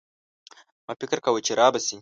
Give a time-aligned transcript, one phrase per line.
[0.87, 1.89] ما فکر کاوه چي رابه شي.